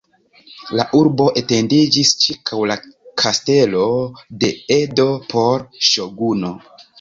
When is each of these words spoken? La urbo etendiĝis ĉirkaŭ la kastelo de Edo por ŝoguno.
La 0.77 0.85
urbo 0.99 1.27
etendiĝis 1.41 2.13
ĉirkaŭ 2.23 2.61
la 2.71 2.77
kastelo 3.25 3.85
de 4.45 4.51
Edo 4.79 5.07
por 5.35 5.69
ŝoguno. 5.91 6.53